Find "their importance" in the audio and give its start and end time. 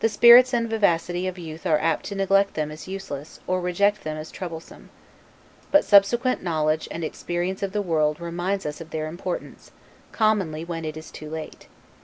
8.90-9.70